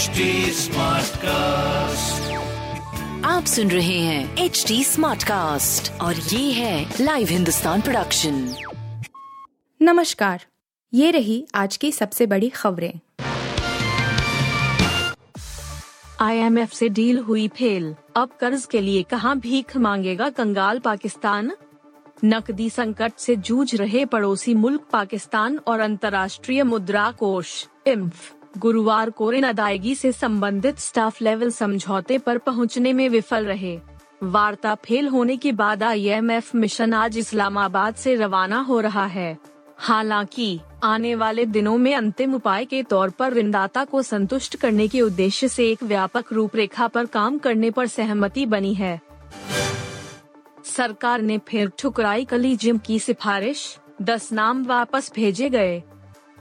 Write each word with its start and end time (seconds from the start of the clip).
HD 0.00 0.06
cast 1.16 2.32
आप 3.26 3.44
सुन 3.44 3.70
रहे 3.70 3.98
हैं 3.98 4.36
एच 4.36 4.64
डी 4.68 4.84
स्मार्ट 4.84 5.24
कास्ट 5.24 6.00
और 6.00 6.16
ये 6.16 6.52
है 6.52 6.94
लाइव 7.00 7.28
हिंदुस्तान 7.28 7.80
प्रोडक्शन 7.80 8.54
नमस्कार 9.82 10.44
ये 10.94 11.10
रही 11.10 11.46
आज 11.54 11.76
की 11.76 11.92
सबसे 11.92 12.26
बड़ी 12.26 12.48
खबरें। 12.48 13.00
आईएमएफ 16.20 16.72
से 16.72 16.88
डील 16.88 17.18
हुई 17.18 17.48
फेल। 17.48 17.94
अब 18.16 18.30
कर्ज 18.40 18.66
के 18.66 18.80
लिए 18.80 19.02
कहाँ 19.02 19.38
भीख 19.38 19.76
मांगेगा 19.76 20.28
कंगाल 20.28 20.78
पाकिस्तान? 20.78 21.52
नकदी 22.24 22.70
संकट 22.70 23.12
से 23.18 23.36
जूझ 23.36 23.74
रहे 23.74 24.04
पड़ोसी 24.04 24.54
मुल्क 24.54 24.80
पाकिस्तान 24.92 25.60
और 25.66 25.80
अंतर्राष्ट्रीय 25.80 26.62
मुद्रा 26.62 27.10
कोष 27.10 27.66
इम्फ 27.86 28.34
गुरुवार 28.58 29.10
को 29.10 29.32
ऋण 29.32 29.42
अदायगी 29.42 29.94
से 29.94 30.12
संबंधित 30.12 30.78
स्टाफ 30.78 31.22
लेवल 31.22 31.50
समझौते 31.50 32.18
पर 32.18 32.38
पहुँचने 32.38 32.92
में 32.92 33.08
विफल 33.08 33.44
रहे। 33.44 33.80
वार्ता 34.22 34.74
फेल 34.74 35.08
होने 35.08 35.36
के 35.36 35.52
बाद 35.52 35.82
आईएमएफ 35.82 36.54
मिशन 36.54 36.94
आज 36.94 37.18
इस्लामाबाद 37.18 37.94
से 37.94 38.14
रवाना 38.14 38.60
हो 38.60 38.80
रहा 38.80 39.06
है। 39.06 39.38
हालाँकि, 39.76 40.60
आने 40.84 41.14
वाले 41.14 41.46
दिनों 41.46 41.78
में 41.78 41.94
अंतिम 41.94 42.34
उपाय 42.34 42.64
के 42.64 42.82
तौर 42.82 43.10
पर 43.10 43.32
ऋणदाता 43.32 43.84
को 43.84 44.02
संतुष्ट 44.02 44.56
करने 44.56 44.88
के 44.88 45.00
उद्देश्य 45.00 45.48
से 45.48 45.70
एक 45.70 45.82
व्यापक 45.82 46.32
रूपरेखा 46.32 46.88
पर 46.88 47.06
काम 47.06 47.38
करने 47.38 47.70
पर 47.70 47.86
सहमति 47.86 48.46
बनी 48.46 48.74
है। 48.74 49.00
सरकार 50.64 51.22
ने 51.22 51.38
फिर 51.38 51.72
ठुकराई 51.78 52.24
कलीजियम 52.24 52.78
की 52.78 52.98
सिफारिश, 52.98 53.78
दस 54.02 54.32
नाम 54.32 54.64
वापस 54.64 55.12
भेजे 55.16 55.48
गए। 55.48 55.82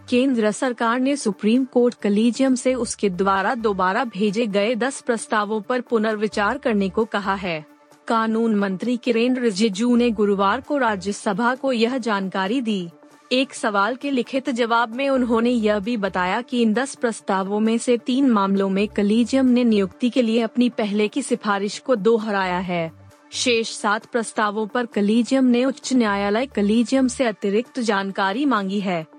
केंद्र 0.09 0.51
सरकार 0.51 0.99
ने 0.99 1.15
सुप्रीम 1.15 1.65
कोर्ट 1.65 1.95
कलीजियम 1.95 2.55
से 2.55 2.73
उसके 2.73 3.09
द्वारा 3.09 3.55
दोबारा 3.55 4.03
भेजे 4.03 4.47
गए 4.47 4.75
दस 4.75 5.01
प्रस्तावों 5.01 5.61
पर 5.61 5.81
पुनर्विचार 5.81 6.57
करने 6.57 6.89
को 6.89 7.05
कहा 7.05 7.35
है। 7.35 7.65
कानून 8.07 8.55
मंत्री 8.55 8.97
किरेन 8.97 9.37
रिजिजू 9.37 9.95
ने 9.95 10.09
गुरुवार 10.11 10.61
को 10.61 10.77
राज्यसभा 10.77 11.55
को 11.55 11.71
यह 11.71 11.97
जानकारी 11.97 12.61
दी। 12.61 12.89
एक 13.31 13.53
सवाल 13.53 13.95
के 13.95 14.11
लिखित 14.11 14.49
जवाब 14.49 14.95
में 14.95 15.09
उन्होंने 15.09 15.49
यह 15.49 15.79
भी 15.79 15.97
बताया 15.97 16.41
कि 16.41 16.61
इन 16.61 16.73
दस 16.73 16.95
प्रस्तावों 16.95 17.59
में 17.59 17.77
से 17.77 17.97
तीन 17.97 18.29
मामलों 18.29 18.69
में 18.69 18.87
कलीजियम 18.87 19.45
ने 19.45 19.63
नियुक्ति 19.63 20.09
के 20.09 20.21
लिए 20.21 20.41
अपनी 20.41 20.69
पहले 20.69 21.07
की 21.07 21.21
सिफारिश 21.21 21.79
को 21.79 21.95
दोहराया 21.95 22.59
है। 22.59 22.91
शेष 23.31 23.71
सात 23.71 24.05
प्रस्तावों 24.05 24.67
पर 24.67 24.85
कलीजियम 24.85 25.45
ने 25.45 25.65
उच्च 25.65 25.93
न्यायालय 25.93 26.45
कलीजियम 26.45 27.07
से 27.07 27.25
अतिरिक्त 27.25 27.79
जानकारी 27.79 28.45
मांगी 28.45 28.79
है। 28.79 29.18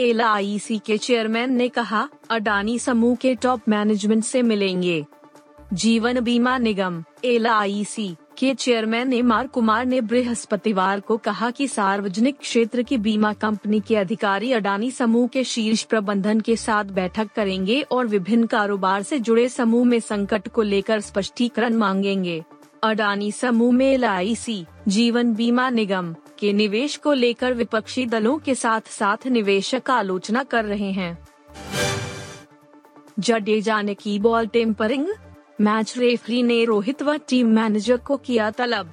एलआईसी 0.00 0.78
के 0.78 0.98
चेयरमैन 0.98 1.52
ने 1.52 1.68
कहा, 1.68 2.08
अडानी 2.30 2.78
समूह 2.78 3.16
के 3.16 3.34
टॉप 3.34 3.60
मैनेजमेंट 3.68 4.24
से 4.24 4.42
मिलेंगे। 4.42 5.06
जीवन 5.72 6.20
बीमा 6.20 6.58
निगम, 6.58 7.04
एलआईसी 7.24 8.16
के 8.38 8.54
चेयरमैन 8.54 9.12
एम 9.12 9.32
आर 9.32 9.46
कुमार 9.46 9.86
ने 9.86 10.00
बृहस्पतिवार 10.00 11.00
को 11.00 11.16
कहा 11.16 11.50
कि 11.50 11.68
सार्वजनिक 11.68 12.38
क्षेत्र 12.38 12.82
की 12.82 12.98
बीमा 12.98 13.32
कंपनी 13.32 13.80
के 13.80 13.96
अधिकारी 13.96 14.52
अडानी 14.52 14.90
समूह 14.90 15.26
के 15.28 15.44
शीर्ष 15.44 15.82
प्रबंधन 15.82 16.40
के 16.40 16.56
साथ 16.56 16.84
बैठक 16.84 17.30
करेंगे 17.36 17.80
और 17.82 18.06
विभिन्न 18.06 18.46
कारोबार 18.46 19.02
से 19.02 19.18
जुड़े 19.18 19.48
समूह 19.48 19.84
में 19.84 20.00
संकट 20.00 20.48
को 20.48 20.62
लेकर 20.62 21.00
स्पष्टीकरण 21.00 21.74
मांगेंगे। 21.74 22.44
अडानी 22.82 23.32
समूह 23.32 23.72
में 23.72 23.98
LIC 23.98 24.64
जीवन 24.88 25.32
बीमा 25.34 25.68
निगम 25.70 26.14
के 26.38 26.52
निवेश 26.52 26.96
को 26.96 27.12
लेकर 27.12 27.52
विपक्षी 27.54 28.04
दलों 28.06 28.38
के 28.38 28.54
साथ 28.54 28.88
साथ 28.90 29.26
निवेशक 29.26 29.90
आलोचना 29.90 30.42
कर 30.44 30.64
रहे 30.64 30.90
हैं। 30.92 31.18
जडेजा 33.18 33.80
ने 33.82 33.94
की 33.94 34.18
बॉल 34.18 34.46
टेम्परिंग। 34.46 35.06
मैच 35.60 35.94
रेफरी 35.98 36.42
ने 36.42 36.64
रोहित 36.64 37.02
व 37.02 37.16
टीम 37.28 37.54
मैनेजर 37.54 37.96
को 37.96 38.16
किया 38.16 38.50
तलब। 38.50 38.90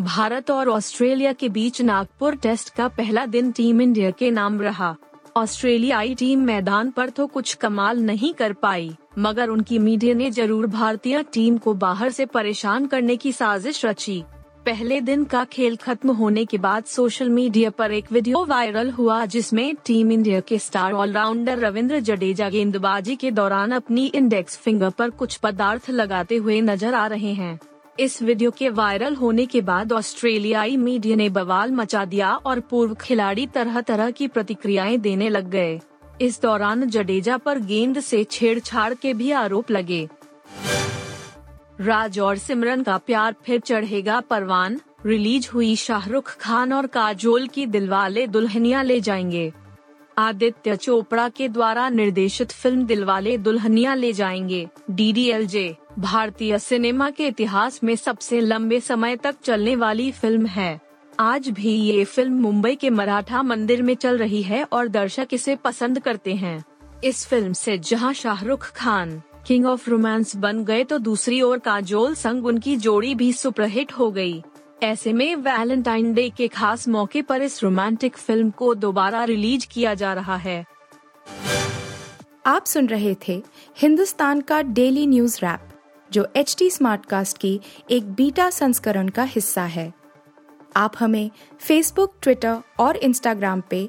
भारत 0.00 0.50
और 0.50 0.68
ऑस्ट्रेलिया 0.68 1.32
के 1.32 1.48
बीच 1.48 1.82
नागपुर 1.82 2.36
टेस्ट 2.36 2.74
का 2.74 2.88
पहला 2.88 3.26
दिन 3.26 3.50
टीम 3.52 3.80
इंडिया 3.80 4.10
के 4.10 4.30
नाम 4.30 4.60
रहा। 4.60 4.94
ऑस्ट्रेलियाई 5.36 6.14
टीम 6.14 6.40
मैदान 6.42 6.90
पर 6.90 7.10
तो 7.10 7.26
कुछ 7.26 7.54
कमाल 7.54 8.00
नहीं 8.00 8.32
कर 8.34 8.52
पाई, 8.52 8.90
मगर 9.18 9.48
उनकी 9.48 9.78
मीडिया 9.78 10.14
ने 10.14 10.30
ज़रूर 10.30 10.66
भारतीय 10.68 11.22
टीम 11.32 11.58
को 11.58 11.74
बाहर 11.76 12.10
से 12.10 12.26
परेशान 12.26 12.86
करने 12.86 13.16
की 13.16 13.32
साजिश 13.32 13.84
रची। 13.84 14.22
पहले 14.66 15.00
दिन 15.00 15.24
का 15.24 15.42
खेल 15.44 15.76
खत्म 15.76 16.10
होने 16.10 16.44
के 16.44 16.58
बाद 16.58 16.84
सोशल 16.84 17.28
मीडिया 17.28 17.70
पर 17.70 17.92
एक 17.92 18.10
वीडियो 18.12 18.44
वायरल 18.44 18.90
हुआ 18.90 19.24
जिसमें 19.26 19.74
टीम 19.86 20.12
इंडिया 20.12 20.40
के 20.40 20.58
स्टार 20.58 20.92
ऑलराउंडर 20.92 21.58
रविंद्र 21.58 22.00
जडेजा 22.00 22.48
गेंदबाजी 22.50 23.16
के 23.16 23.30
दौरान 23.30 23.72
अपनी 23.72 24.06
इंडेक्स 24.06 24.58
फिंगर 24.58 24.90
पर 24.90 25.10
कुछ 25.10 25.36
पदार्थ 25.36 25.90
लगाते 25.90 26.36
हुए 26.36 26.60
नज़र 26.60 26.94
आ 26.94 27.06
रहे 27.06 27.32
हैं। 27.32 27.58
इस 27.98 28.20
वीडियो 28.22 28.50
के 28.50 28.68
वायरल 28.70 29.14
होने 29.14 29.46
के 29.46 29.60
बाद 29.60 29.92
ऑस्ट्रेलियाई 29.92 30.76
मीडिया 30.76 31.16
ने 31.16 31.28
बवाल 31.30 31.72
मचा 31.72 32.04
दिया 32.04 32.34
और 32.36 32.60
पूर्व 32.60 32.94
खिलाड़ी 32.94 33.46
तरह 33.46 33.80
तरह 33.80 34.10
की 34.10 34.28
प्रतिक्रियाएँ 34.28 34.98
देने 34.98 35.28
लग 35.28 35.50
गए। 35.50 35.80
इस 36.20 36.40
दौरान 36.42 36.88
जडेजा 36.88 37.36
पर 37.36 37.58
गेंद 37.58 38.00
से 38.00 38.24
छेड़छाड़ 38.24 38.92
के 38.94 39.14
भी 39.14 39.30
आरोप 39.32 39.70
लगे। 39.70 40.08
राज 41.80 42.18
और 42.18 42.38
सिमरन 42.38 42.82
का 42.82 42.96
प्यार 42.98 43.34
फिर 43.44 43.60
चढ़ेगा 43.60 44.20
परवान। 44.20 44.80
रिलीज़ 45.06 45.48
हुई 45.54 45.76
शाहरुख 45.76 46.36
खान 46.36 46.72
और 46.72 46.86
काजोल 46.86 47.46
की 47.46 47.66
दिलवाले 47.66 48.26
दुल्हनिया 48.26 48.82
ले 48.82 49.00
जाएँगे। 49.00 49.52
आदित्य 50.18 50.76
चोपड़ा 50.76 51.28
के 51.28 51.48
द्वारा 51.48 51.88
निर्देशित 51.88 52.52
फ़िल्म 52.52 52.84
दिलवाले 52.86 53.38
दुल्हनिया 53.38 53.94
ले 53.94 54.12
जाएँगे। 54.12 54.68
डीडीएलजे 54.90 55.76
भारतीय 55.98 56.58
सिनेमा 56.58 57.10
के 57.10 57.26
इतिहास 57.26 57.80
में 57.84 57.96
सबसे 57.96 58.40
लंबे 58.40 58.80
समय 58.80 59.16
तक 59.16 59.36
चलने 59.44 59.76
वाली 59.76 60.10
फ़िल्म 60.12 60.46
है। 60.46 60.80
आज 61.20 61.48
भी 61.48 61.74
ये 61.74 62.04
फ़िल्म 62.04 62.40
मुंबई 62.40 62.74
के 62.74 62.90
मराठा 62.90 63.42
मंदिर 63.42 63.82
में 63.82 63.94
चल 63.94 64.18
रही 64.18 64.42
है 64.42 64.64
और 64.64 64.88
दर्शक 64.88 65.28
इसे 65.32 65.56
पसंद 65.56 65.98
करते 65.98 66.34
हैं। 66.34 66.64
इस 67.04 67.26
फ़िल्म 67.26 67.52
से 67.52 67.78
जहाँ 67.78 68.12
Shahrukh 68.14 68.72
Khan 68.72 69.22
king 69.48 69.66
of 69.66 69.88
romance 69.90 70.34
बन 70.36 70.62
गए 70.64 70.82
तो 70.84 70.98
दूसरी 70.98 71.40
ओर 71.42 71.58
काजोल 71.58 72.14
संग 72.14 72.46
उनकी 72.46 72.76
जोड़ी 72.76 73.14
भी 73.14 73.32
सुपरहिट 73.32 73.92
हो 73.92 74.10
गई। 74.10 74.42
ऐसे 74.82 75.12
में 75.12 75.34
वैलेंटाइन 75.36 76.12
डे 76.14 76.28
के 76.30 76.48
खास 76.48 76.86
मौके 76.88 77.22
पर 77.22 77.42
इस 77.42 77.62
रोमांटिक 77.62 78.16
फ़िल्म 78.16 78.50
को 78.50 78.74
दोबारा 78.74 79.22
रिलीज़ 79.24 79.66
किया 79.70 79.94
जा 79.94 80.12
रहा 80.14 80.36
है 80.36 80.64
आप 82.46 82.66
सुन 82.66 82.86
रहे 82.86 83.14
थे 83.28 83.42
हिंदुस्तान 83.76 84.40
का 84.40 84.60
डेली 84.62 85.06
न्यूज़ 85.06 85.38
रैप 85.42 85.68
जो 86.10 86.26
एच 86.36 86.54
टी 86.58 86.70
स्मार्ट 86.70 87.06
कास्ट 87.06 87.38
की 87.38 87.58
एक 87.90 88.12
बीटा 88.12 88.50
संस्करण 88.50 89.08
का 89.08 89.22
हिस्सा 89.28 89.62
है 89.62 89.92
आप 90.76 90.94
हमें 90.98 91.30
फेसबुक 91.60 92.14
ट्विटर 92.22 92.60
और 92.80 92.96
इंस्टाग्राम 92.96 93.62
पे 93.70 93.88